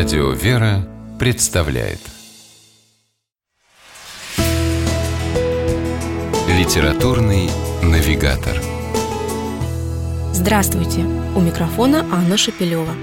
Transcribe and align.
Радио 0.00 0.30
«Вера» 0.30 0.88
представляет 1.18 1.98
Литературный 6.48 7.50
навигатор 7.82 8.56
Здравствуйте! 10.32 11.00
У 11.36 11.40
микрофона 11.40 12.06
Анна 12.10 12.38
Шепелева. 12.38 12.94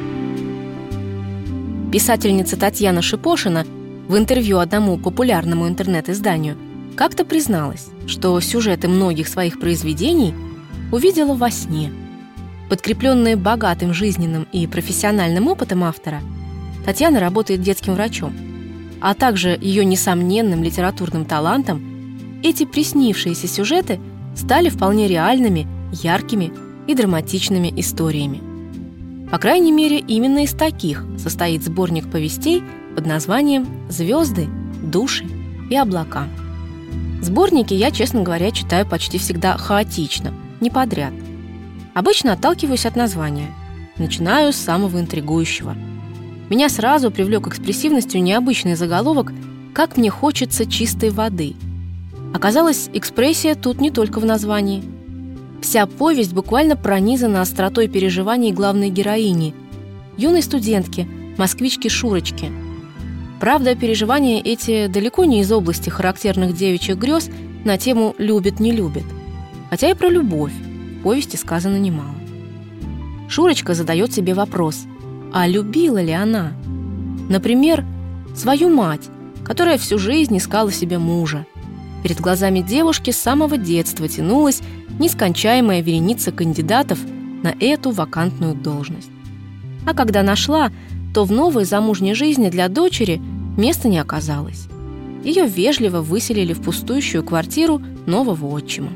Писательница 1.92 2.58
Татьяна 2.58 3.04
Шипошина 3.04 3.64
в 4.08 4.18
интервью 4.18 4.58
одному 4.58 4.98
популярному 4.98 5.68
интернет-изданию 5.68 6.58
как-то 6.96 7.26
призналась, 7.26 7.90
что 8.08 8.42
сюжеты 8.42 8.88
многих 8.88 9.28
своих 9.28 9.60
произведений 9.60 10.34
увидела 10.92 11.36
во 11.36 11.52
сне. 11.52 11.94
Подкрепленные 12.72 13.36
богатым 13.36 13.94
жизненным 13.94 14.48
и 14.52 14.66
профессиональным 14.66 15.48
опытом 15.48 15.84
автора– 15.84 16.22
Татьяна 16.88 17.20
работает 17.20 17.62
детским 17.62 17.96
врачом, 17.96 18.34
а 19.02 19.14
также 19.14 19.58
ее 19.60 19.84
несомненным 19.84 20.64
литературным 20.64 21.26
талантом, 21.26 22.40
эти 22.44 22.64
приснившиеся 22.64 23.46
сюжеты 23.46 24.00
стали 24.38 24.70
вполне 24.70 25.10
реальными, 25.10 25.68
яркими 25.92 26.54
и 26.88 26.96
драматичными 26.96 27.74
историями. 27.76 28.42
По 29.30 29.38
крайней 29.38 29.74
мере, 29.74 30.00
именно 30.00 30.46
из 30.46 30.54
таких 30.54 31.04
состоит 31.18 31.62
сборник 31.62 32.10
повестей 32.10 32.64
под 32.96 33.06
названием 33.06 33.68
«Звезды, 33.90 34.48
души 34.82 35.26
и 35.70 35.76
облака». 35.76 36.30
Сборники 37.22 37.74
я, 37.74 37.92
честно 37.92 38.22
говоря, 38.22 38.52
читаю 38.52 38.88
почти 38.88 39.18
всегда 39.18 39.58
хаотично, 39.58 40.34
не 40.62 40.70
подряд. 40.70 41.12
Обычно 41.94 42.32
отталкиваюсь 42.32 42.86
от 42.86 42.96
названия. 42.96 43.54
Начинаю 43.98 44.54
с 44.54 44.56
самого 44.56 45.02
интригующего– 45.02 45.76
меня 46.50 46.70
сразу 46.70 47.12
привлек 47.12 47.48
экспрессивностью 47.48 48.24
необычный 48.24 48.76
заголовок 48.76 49.34
«Как 49.74 49.98
мне 49.98 50.10
хочется 50.10 50.66
чистой 50.66 51.10
воды». 51.10 51.56
Оказалось, 52.34 52.90
экспрессия 52.94 53.54
тут 53.56 53.82
не 53.82 53.92
только 53.92 54.20
в 54.20 54.26
названии. 54.26 54.84
Вся 55.62 55.86
повесть 55.86 56.34
буквально 56.34 56.78
пронизана 56.78 57.42
остротой 57.42 57.88
переживаний 57.88 58.54
главной 58.54 58.90
героини– 58.90 59.54
юной 60.18 60.42
студентки, 60.42 61.08
москвички 61.38 61.90
Шурочки. 61.90 62.50
Правда, 63.42 63.76
переживания 63.76 64.42
эти 64.42 64.88
далеко 64.88 65.26
не 65.26 65.42
из 65.42 65.52
области 65.52 65.90
характерных 65.90 66.56
девичьих 66.56 66.98
грез 66.98 67.30
на 67.66 67.78
тему 67.78 68.16
«любит-не 68.18 68.72
любит». 68.72 69.06
Хотя 69.70 69.92
и 69.92 69.94
про 69.94 70.10
любовь 70.10 70.54
в 70.54 71.04
повести 71.04 71.36
сказано 71.36 71.78
немало. 71.78 72.16
Шурочка 73.28 73.74
задает 73.74 74.14
себе 74.14 74.34
вопрос– 74.34 74.86
а 75.40 75.46
любила 75.46 76.02
ли 76.02 76.14
она? 76.14 76.54
Например, 77.30 77.86
свою 78.36 78.70
мать, 78.70 79.08
которая 79.46 79.78
всю 79.78 80.00
жизнь 80.00 80.36
искала 80.36 80.72
себе 80.72 80.98
мужа. 80.98 81.46
Перед 82.02 82.20
глазами 82.20 82.62
девушки 82.62 83.12
с 83.12 83.18
самого 83.18 83.56
детства 83.56 84.08
тянулась 84.08 84.64
нескончаемая 84.98 85.82
вереница 85.82 86.32
кандидатов 86.32 86.98
на 87.44 87.54
эту 87.60 87.92
вакантную 87.92 88.56
должность. 88.56 89.12
А 89.86 89.94
когда 89.94 90.24
нашла, 90.24 90.72
то 91.14 91.24
в 91.24 91.32
новой 91.32 91.66
замужней 91.66 92.16
жизни 92.16 92.50
для 92.50 92.68
дочери 92.68 93.22
места 93.58 93.90
не 93.90 94.00
оказалось. 94.00 94.66
Ее 95.24 95.46
вежливо 95.46 96.02
выселили 96.02 96.54
в 96.54 96.64
пустующую 96.64 97.24
квартиру 97.24 97.80
нового 98.08 98.48
отчима. 98.48 98.90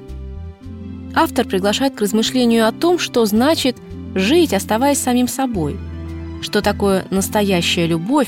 Автор 1.13 1.45
приглашает 1.45 1.93
к 1.93 2.01
размышлению 2.01 2.67
о 2.67 2.71
том, 2.71 2.97
что 2.97 3.27
значит 3.27 3.77
жить, 4.15 4.55
оставаясь 4.55 4.97
самим 4.97 5.27
собой– 5.27 5.77
что 6.41 6.61
такое 6.61 7.05
настоящая 7.09 7.87
любовь 7.87 8.27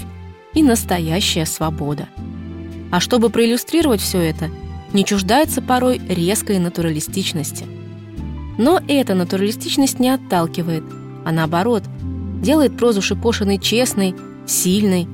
и 0.53 0.63
настоящая 0.63 1.45
свобода. 1.45 2.07
А 2.91 2.99
чтобы 2.99 3.29
проиллюстрировать 3.29 4.01
все 4.01 4.19
это, 4.19 4.49
не 4.93 5.03
чуждается 5.03 5.61
порой 5.61 5.99
резкой 6.07 6.59
натуралистичности. 6.59 7.65
Но 8.57 8.79
эта 8.87 9.15
натуралистичность 9.15 9.99
не 9.99 10.09
отталкивает, 10.09 10.83
а 11.25 11.31
наоборот, 11.31 11.83
делает 12.41 12.77
прозу 12.77 13.01
Шипошиной 13.01 13.57
честной, 13.57 14.15
сильной 14.45 15.07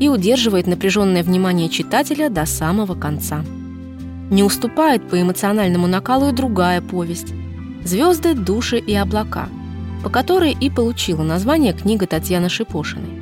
и 0.00 0.08
удерживает 0.08 0.66
напряженное 0.66 1.22
внимание 1.22 1.68
читателя 1.68 2.28
до 2.30 2.46
самого 2.46 2.94
конца. 2.94 3.44
Не 4.30 4.42
уступает 4.42 5.08
по 5.08 5.20
эмоциональному 5.20 5.86
накалу 5.86 6.30
и 6.30 6.32
другая 6.32 6.80
повесть 6.80 7.32
«Звезды, 7.84 8.34
души 8.34 8.78
и 8.78 8.94
облака», 8.94 9.48
по 10.02 10.08
которой 10.08 10.52
и 10.52 10.70
получила 10.70 11.22
название 11.22 11.72
книга 11.72 12.06
Татьяны 12.06 12.48
Шипошиной. 12.48 13.20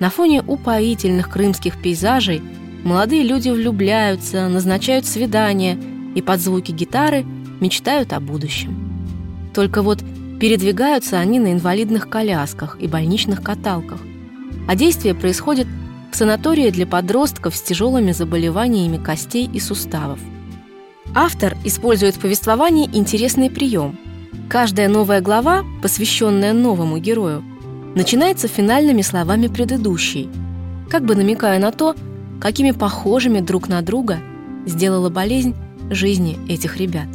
На 0.00 0.10
фоне 0.10 0.42
упоительных 0.42 1.30
крымских 1.30 1.80
пейзажей 1.80 2.42
молодые 2.84 3.22
люди 3.22 3.48
влюбляются, 3.48 4.48
назначают 4.48 5.06
свидания 5.06 5.78
и 6.14 6.20
под 6.20 6.40
звуки 6.40 6.72
гитары 6.72 7.24
мечтают 7.60 8.12
о 8.12 8.20
будущем. 8.20 8.76
Только 9.54 9.82
вот 9.82 10.04
передвигаются 10.40 11.18
они 11.18 11.38
на 11.38 11.52
инвалидных 11.52 12.08
колясках 12.08 12.76
и 12.80 12.86
больничных 12.86 13.42
каталках, 13.42 14.00
а 14.68 14.74
действие 14.74 15.14
происходит 15.14 15.66
в 16.12 16.16
санатории 16.16 16.70
для 16.70 16.86
подростков 16.86 17.56
с 17.56 17.62
тяжелыми 17.62 18.12
заболеваниями 18.12 18.98
костей 18.98 19.48
и 19.52 19.60
суставов. 19.60 20.18
Автор 21.14 21.56
использует 21.64 22.16
в 22.16 22.20
повествовании 22.20 22.90
интересный 22.92 23.48
прием– 23.48 23.96
Каждая 24.48 24.88
новая 24.88 25.20
глава, 25.20 25.64
посвященная 25.82 26.52
новому 26.52 26.98
герою, 26.98 27.42
начинается 27.94 28.48
финальными 28.48 29.02
словами 29.02 29.48
предыдущей, 29.48 30.28
как 30.90 31.04
бы 31.04 31.14
намекая 31.14 31.58
на 31.58 31.72
то, 31.72 31.94
какими 32.40 32.70
похожими 32.70 33.40
друг 33.40 33.68
на 33.68 33.82
друга 33.82 34.18
сделала 34.66 35.10
болезнь 35.10 35.54
жизни 35.90 36.38
этих 36.48 36.76
ребят. 36.76 37.06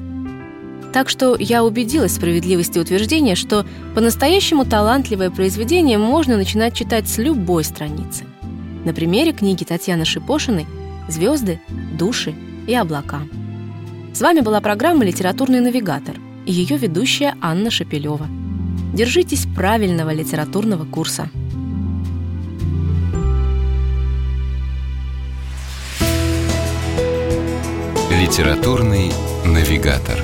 Так 0.92 1.08
что 1.08 1.36
я 1.38 1.64
убедилась 1.64 2.14
в 2.14 2.16
справедливости 2.16 2.80
утверждения, 2.80 3.36
что 3.36 3.66
по-настоящему 3.94 4.66
талантливое 4.66 5.30
произведение 5.30 5.98
можно 5.98 6.36
начинать 6.36 6.76
читать 6.76 7.08
с 7.08 7.20
любой 7.20 7.64
страницы. 7.64 8.26
На 8.86 8.94
примере 8.94 9.34
книги 9.34 9.64
Татьяны 9.64 10.06
Шипошиной 10.06 10.66
«Звезды, 11.08 11.60
души 11.98 12.34
и 12.66 12.74
облака». 12.74 13.22
С 14.14 14.22
вами 14.22 14.40
была 14.40 14.62
программа 14.62 15.06
«Литературный 15.06 15.60
навигатор» 15.60 16.16
и 16.50 16.52
ее 16.52 16.78
ведущая 16.78 17.36
Анна 17.42 17.70
Шапилева. 17.70 18.28
Держитесь 18.92 19.46
правильного 19.56 20.12
литературного 20.12 20.84
курса. 20.84 21.30
Литературный 28.10 29.12
навигатор. 29.46 30.18